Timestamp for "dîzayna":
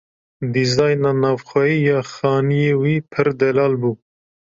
0.53-1.11